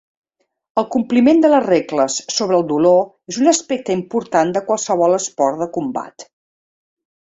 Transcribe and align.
El 0.81 0.87
compliment 0.95 1.43
de 1.43 1.51
les 1.51 1.65
regles 1.67 2.15
sobre 2.37 2.59
el 2.61 2.67
dolor 2.73 2.99
és 3.35 3.41
un 3.45 3.53
aspecte 3.55 3.97
important 4.01 4.59
de 4.59 4.67
qualsevol 4.73 5.23
esport 5.23 5.65
de 5.65 5.73
combat. 5.81 6.31